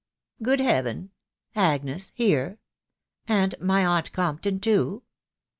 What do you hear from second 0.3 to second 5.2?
Good Heaven! Agnes here? and my aunt Compton, too!